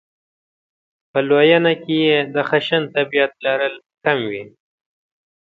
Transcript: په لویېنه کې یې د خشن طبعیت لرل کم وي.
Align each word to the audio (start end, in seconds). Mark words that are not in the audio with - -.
په 1.11 1.19
لویېنه 1.27 1.73
کې 1.83 1.97
یې 2.07 2.17
د 2.33 2.35
خشن 2.49 2.83
طبعیت 2.95 3.31
لرل 3.45 3.75
کم 4.03 4.19
وي. 4.29 4.43